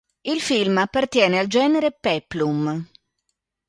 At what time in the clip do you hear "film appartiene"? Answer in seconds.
0.41-1.37